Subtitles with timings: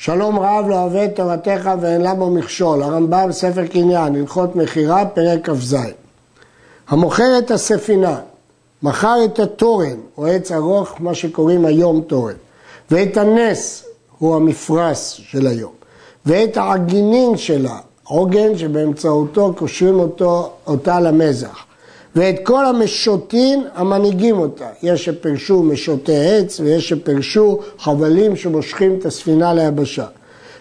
[0.00, 5.76] שלום רב לא אוהב תורתך ואין למה מכשול, הרמב"ם ספר קניין, הלכות מכירה, פרק כ"ז.
[6.88, 8.20] המוכר את הספינה,
[8.82, 12.34] מכר את התורן, או עץ ארוך, מה שקוראים היום תורן,
[12.90, 13.84] ואת הנס,
[14.18, 15.72] הוא המפרש של היום,
[16.26, 21.64] ואת העגינין שלה, עוגן שבאמצעותו קושרים אותו, אותה למזח,
[22.16, 24.68] ואת כל המשוטין המנהיגים אותה.
[24.82, 30.06] יש שפרשו משוטי עץ ויש שפרשו חבלים שמושכים את הספינה ליבשה.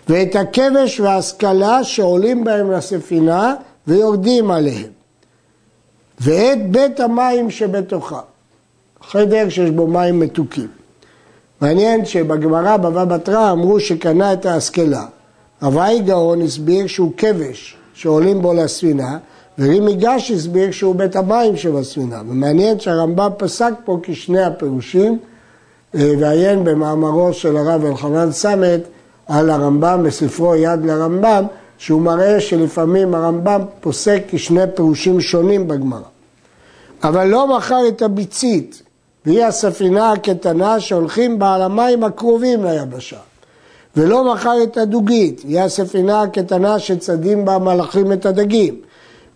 [0.10, 3.56] ואת הכבש וההשכלה שעולים בהם לספינה
[3.88, 4.90] ויורדים עליהם.
[6.20, 8.22] ואת בית המים שבתוכה,
[9.04, 10.68] חדר שיש בו מים מתוקים.
[11.62, 15.06] מעניין שבגמרא בבא בתרא אמרו שקנה את ההשכלה.
[15.62, 19.18] אביי גאון הסביר שהוא כבש שעולים בו לספינה
[19.60, 25.20] ורימי גש הסביר שהוא בית המים שבספינה, ומעניין שהרמב"ם פסק פה כשני הפירושים,
[25.96, 28.82] אה, ועיין במאמרו של הרב אלחנן סמט
[29.28, 31.46] על הרמב"ם בספרו יד לרמב"ם,
[31.78, 36.00] שהוא מראה שלפעמים הרמב"ם פוסק כשני פירושים שונים בגמרא.
[37.04, 38.82] אבל לא מכר את הביצית,
[39.26, 43.18] והיא הספינה הקטנה שהולכים בה על המים הקרובים ליבשה.
[43.96, 48.76] ולא מכר את הדוגית, היא הספינה הקטנה שצדים בה מלאכים את הדגים.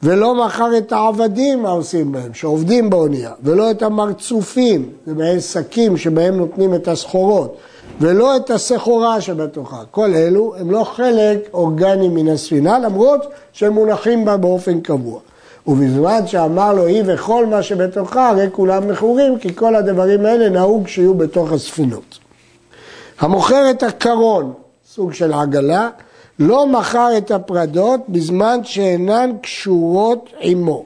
[0.04, 6.38] ולא מכר את העבדים העושים בהם, שעובדים באונייה, ולא את המרצופים, זה מעין שקים שבהם
[6.38, 7.58] נותנים את הסחורות,
[8.02, 9.82] ולא את הסחורה שבתוכה.
[9.92, 15.20] כל אלו הם לא חלק אורגני מן הספינה, למרות שהם מונחים בה באופן קבוע.
[15.68, 20.88] ובזמן שאמר לו היא וכל מה שבתוכה, הרי כולם מכורים, כי כל הדברים האלה נהוג
[20.88, 22.20] שיהיו בתוך הספינות.
[23.20, 24.54] המוכר את הקרון,
[24.94, 25.90] סוג של עגלה,
[26.42, 30.86] לא מכר את הפרדות בזמן שאינן קשורות עמו.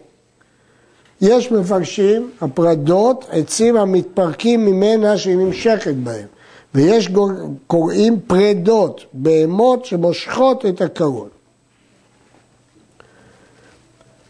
[1.22, 6.28] יש מפרשים, הפרדות, עצים המתפרקים ממנה שהיא נמשכת בהם,
[6.76, 7.10] ויש
[7.68, 11.28] קוראים פרדות, בהמות שמושכות את הקרון.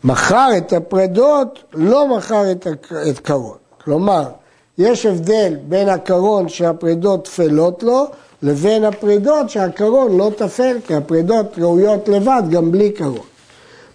[0.04, 2.52] מכר את הפרדות, לא מכר
[3.10, 3.58] את קרון.
[3.84, 4.24] כלומר,
[4.78, 8.06] יש הבדל בין הקרון שהפרדות טפלות לו
[8.46, 13.26] לבין הפרידות שהקרון לא תפל, כי הפרידות ראויות לבד גם בלי קרון.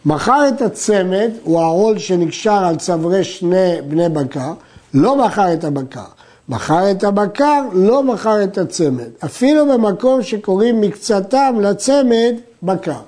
[0.05, 4.53] מכר את הצמד, הוא העול שנקשר על צווארי שני בני בקר,
[4.95, 6.05] לא מכר את הבקר.
[6.49, 9.09] מכר את הבקר, לא מכר את הצמד.
[9.25, 13.01] אפילו במקום שקוראים מקצתם לצמד בקר.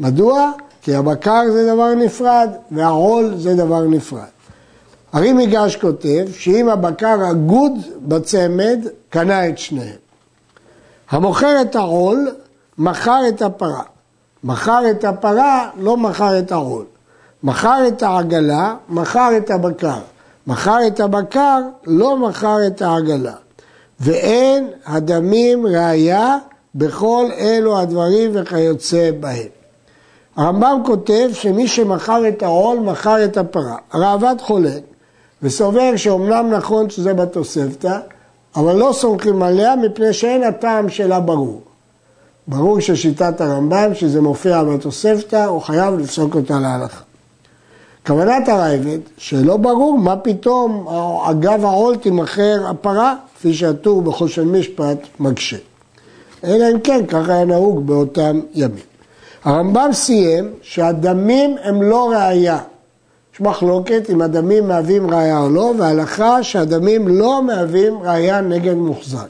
[0.00, 0.50] מדוע?
[0.82, 4.34] כי הבקר זה דבר נפרד והעול זה דבר נפרד.
[5.12, 7.72] הרי מיגש כותב שאם הבקר אגוד
[8.02, 8.78] בצמד,
[9.10, 10.03] קנה את שניהם.
[11.10, 12.30] המוכר את העול,
[12.78, 13.82] מכר את הפרה.
[14.44, 16.84] מכר את הפרה, לא מכר את העול.
[17.42, 19.98] מכר את העגלה, מכר את הבקר.
[20.46, 23.34] מכר את הבקר, לא מכר את העגלה.
[24.00, 26.38] ואין הדמים ראיה
[26.74, 29.48] בכל אלו הדברים וכיוצא בהם.
[30.36, 33.76] הרמב"ם כותב שמי שמכר את העול, מכר את הפרה.
[33.92, 34.82] הראב"ד חולק
[35.42, 37.98] וסובר שאומנם נכון שזה בתוספתא,
[38.56, 41.60] אבל לא סומכים עליה מפני שאין הטעם שלה ברור.
[42.48, 47.00] ברור ששיטת הרמב"ם, שזה מופיע בתוספתא, הוא חייב לפסוק אותה להלכה.
[48.06, 50.88] כוונת הרייבד, שלא ברור מה פתאום
[51.30, 55.56] אגב העול תימכר הפרה, כפי שהטור בחושן משפט מקשה.
[56.44, 58.84] אלא אם כן, ככה היה נהוג באותם ימים.
[59.44, 62.58] הרמב"ם סיים שהדמים הם לא ראייה.
[63.34, 69.28] יש מחלוקת אם הדמים מהווים ראייה או לא, והלכה שהדמים לא מהווים ראייה נגד מוחזק.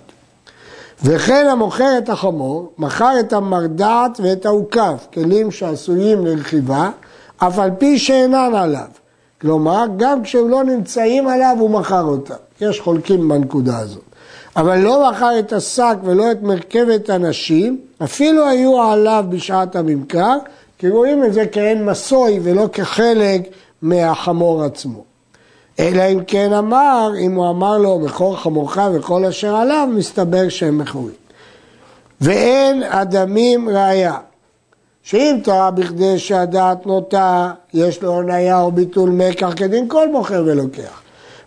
[1.04, 6.90] וכן המוכר את החמור, מכר את המרדעת ואת העוקף, כלים שעשויים לרכיבה,
[7.36, 8.88] אף על פי שאינן עליו.
[9.40, 12.34] כלומר, גם כשהם לא נמצאים עליו, הוא מכר אותם.
[12.60, 14.02] יש חולקים בנקודה הזאת.
[14.56, 20.36] אבל לא מכר את השק ולא את מרכבת הנשים, אפילו היו עליו בשעת הממכר,
[20.78, 23.40] כי רואים את זה כאין מסוי ולא כחלק
[23.84, 25.04] מהחמור עצמו.
[25.78, 30.78] אלא אם כן אמר, אם הוא אמר לו מכור חמורך וכל אשר עליו, מסתבר שהם
[30.78, 31.14] מכורים.
[32.20, 34.16] ואין הדמים ראיה,
[35.02, 41.00] שאם טעה בכדי שהדעת נוטה, יש לו הוניה או ביטול מקח כדין כל מוכר ולוקח.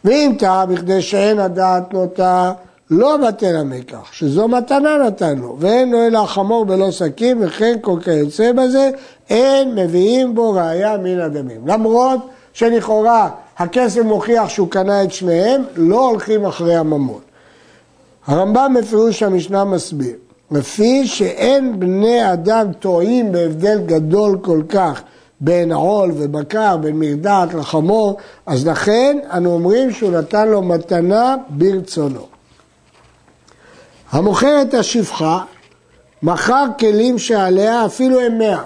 [0.04, 2.54] ואם טעה בכדי שאין הדעת נוטה,
[2.92, 8.52] לא בטל המקח, שזו מתנה נתנו, ואין לו אלא חמור בלא שקים, וכן כל כיוצא
[8.52, 8.90] בזה,
[9.30, 11.68] אין מביאים בו ראיה מן הדמים.
[11.68, 12.20] למרות
[12.54, 17.20] שלכאורה הכסף מוכיח שהוא קנה את שניהם, לא הולכים אחרי הממון.
[18.28, 20.16] הרמב"ם בפירוש המשנה מסביר,
[20.52, 25.02] לפי שאין בני אדם טועים בהבדל גדול כל כך
[25.42, 32.37] בין עול ובקר, בין מרדעת לחמור, אז לכן אנו אומרים שהוא נתן לו מתנה ברצונו.
[34.12, 35.40] המוכר את השפחה,
[36.24, 38.64] מכר כלים שעליה אפילו הם מאה.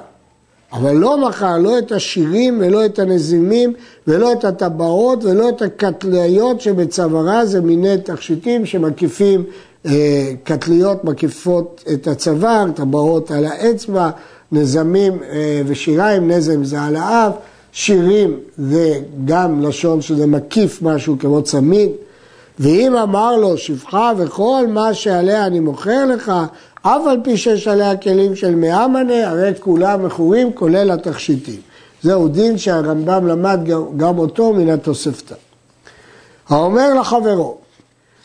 [0.73, 3.73] אבל לא מכר לא את השירים ולא את הנזימים
[4.07, 9.43] ולא את הטבעות ולא את הקטליות שבצווארה זה מיני תכשיטים שמקיפים,
[9.85, 14.09] אה, קטליות מקיפות את הצוואר, טבעות על האצבע,
[14.51, 17.33] נזמים אה, ושיריים, נזם זה על האף,
[17.71, 21.89] שירים זה גם לשון שזה מקיף משהו כמו צמיד.
[22.61, 26.31] ואם אמר לו שפחה וכל מה שעליה אני מוכר לך,
[26.81, 31.61] אף על פי שיש עליה כלים של מאה מנה, הרי כולם מכורים כולל התכשיטים.
[32.03, 33.59] זהו דין שהרמב"ם למד
[33.97, 35.35] גם אותו מן התוספתא.
[36.49, 37.57] האומר לחברו,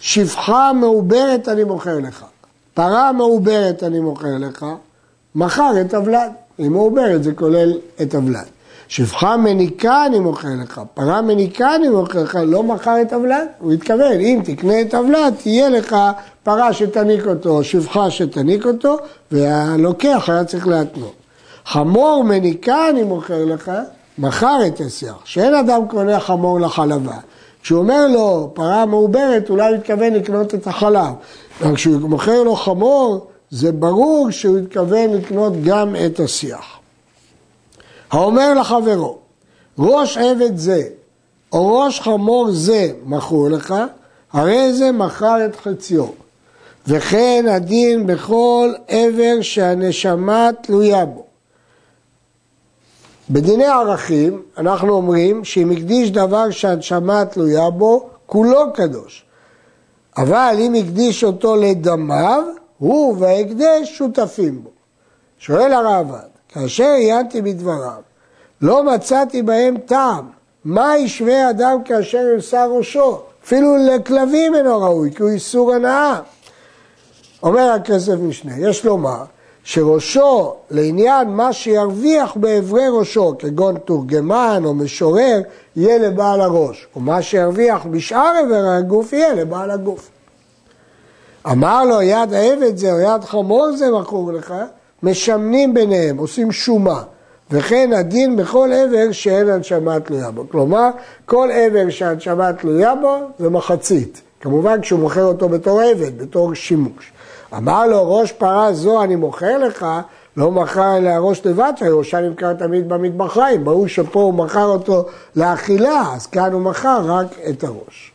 [0.00, 2.25] שפחה מעוברת אני מוכר לך,
[2.75, 4.67] פרה מעוברת אני מוכר לך,
[5.35, 6.31] מכר את הוולד.
[6.59, 8.47] היא מעוברת, זה כולל את הוולד.
[8.88, 13.47] שפחה מניקה אני מוכר לך, פרה מניקה אני מוכר לך, לא מכר את הוולד.
[13.59, 15.97] הוא התכוון, אם תקנה את הוולד, תהיה לך
[16.43, 18.97] פרה שתניק אותו, שפחה שתניק אותו,
[19.33, 21.15] והלוקח היה צריך להתנות.
[21.67, 23.73] חמור מניקה אני מוכר לך,
[24.19, 25.17] מכר את השיח.
[25.25, 27.17] שאין אדם קונה חמור לחלבה.
[27.62, 31.12] כשהוא אומר לו פרה מעוברת, אולי הוא התכוון לקנות את החלב.
[31.62, 36.79] אבל כשהוא מוכר לו חמור, זה ברור שהוא התכוון לקנות גם את השיח.
[38.11, 39.19] האומר לחברו,
[39.79, 40.82] ראש עבד זה
[41.53, 43.75] או ראש חמור זה מכרו לך,
[44.32, 46.06] הרי זה מכר את חציו.
[46.87, 51.25] וכן הדין בכל עבר שהנשמה תלויה בו.
[53.31, 59.25] בדיני ערכים אנחנו אומרים שאם הקדיש דבר שהנשמה תלויה בו, כולו קדוש.
[60.17, 62.43] אבל אם הקדיש אותו לדמיו,
[62.79, 64.70] הוא וההקדש שותפים בו.
[65.38, 68.00] שואל הרעב"ד, כאשר עיינתי בדבריו,
[68.61, 70.29] לא מצאתי בהם טעם.
[70.64, 73.20] מה ישווה אדם כאשר יוסר ראשו?
[73.44, 76.20] אפילו לכלבים אינו ראוי, כי הוא איסור הנאה.
[77.43, 79.25] אומר הכסף משנה, יש לומר
[79.64, 85.41] שראשו לעניין מה שירוויח באברי ראשו, כגון תורגמן או משורר,
[85.76, 90.11] יהיה לבעל הראש, ומה שירוויח בשאר אברי הגוף יהיה לבעל הגוף.
[91.47, 94.55] אמר לו יד העבד זה או יד חמור זה מכור לך,
[95.03, 97.03] משמנים ביניהם, עושים שומה.
[97.51, 100.45] וכן הדין בכל עבר שאין הנשמה תלויה בו.
[100.51, 100.89] כלומר,
[101.25, 104.21] כל עבר שהנשמה תלויה בו זה מחצית.
[104.41, 107.13] כמובן כשהוא מוכר אותו בתור עבד, בתור שימוש.
[107.57, 109.87] אמר לו, ראש פרה זו אני מוכר לך,
[110.37, 113.65] לא מכר אלא ראש לבד, שהראשה נמכר תמיד במטבחיים.
[113.65, 115.07] ברור שפה הוא מכר אותו
[115.37, 118.13] לאכילה, אז כאן הוא מכר רק את הראש.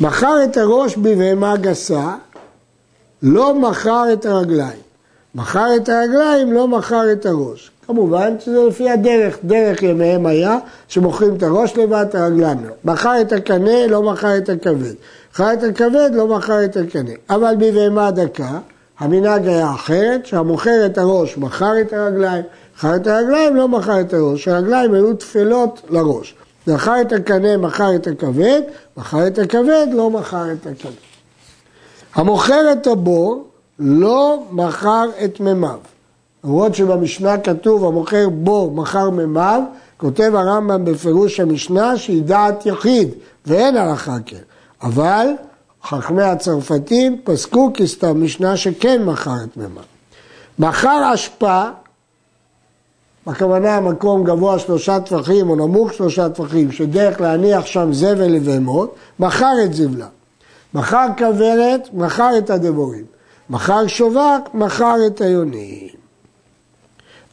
[0.00, 2.14] מכר את הראש בבהמה גסה,
[3.22, 4.85] לא מכר את הרגליים.
[5.36, 7.70] מכר את הרגליים, לא מכר את הראש.
[7.86, 12.72] כמובן שזה לפי הדרך, דרך ימיהם היה שמוכרים את הראש לבד, הרגליים לא.
[12.84, 14.94] מכר את הקנה, לא מכר את הכבד.
[15.32, 17.10] מכר את הכבד, לא מכר את הקנה.
[17.30, 18.58] אבל בבהמה דקה,
[18.98, 22.44] המנהג היה אחרת, שהמוכר את הראש מכר את הרגליים,
[22.76, 24.48] מכר את הרגליים, לא מכר את הראש.
[24.48, 26.34] הרגליים היו תפלות לראש.
[26.66, 28.62] מכר את הקנה, מכר את הכבד,
[28.96, 30.92] מכר את הכבד, לא מכר את הקנה.
[32.14, 33.45] המוכר את הבור,
[33.78, 35.78] לא מכר את מימיו.
[36.44, 39.62] למרות שבמשנה כתוב המוכר בור מכר מימיו,
[39.96, 43.08] כותב הרמב"ם בפירוש המשנה שהיא דעת יחיד
[43.46, 44.36] ואין הלכה כן.
[44.82, 45.26] אבל
[45.84, 49.82] חכמי הצרפתים פסקו כסתם משנה שכן מכר את מימיו.
[50.58, 51.64] מכר אשפה,
[53.26, 59.52] בכוונה מקום גבוה שלושה טפחים או נמוך שלושה טפחים, שדרך להניח שם זבל לבהמות, מכר
[59.64, 60.06] את זבלה.
[60.74, 63.15] מכר כוורת, מכר את הדבורים.
[63.50, 65.88] מכר שווק, מכר את היונים.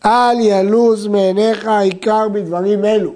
[0.06, 3.14] אל ילוז מעיניך העיקר בדברים אלו,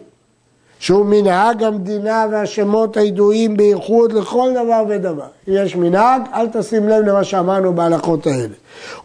[0.80, 5.28] שהוא מנהג המדינה והשמות הידועים בייחוד לכל דבר ודבר.
[5.48, 8.54] אם יש מנהג, אל תשים לב למה שאמרנו בהלכות האלה.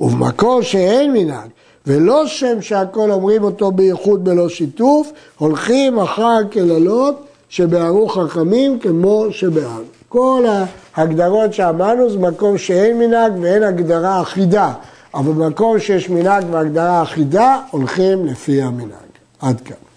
[0.01, 1.49] ובמקור שאין מנהג,
[1.87, 9.92] ולא שם שהכל אומרים אותו בייחוד בלא שיתוף, הולכים אחר קללות שבערו חכמים כמו שבערו.
[10.13, 10.45] כל
[10.95, 14.73] ההגדרות שאמרנו זה מקום שאין מנהג ואין הגדרה אחידה.
[15.15, 19.13] אבל במקום שיש מנהג והגדרה אחידה, הולכים לפי המנהג.
[19.41, 19.92] עד כאן.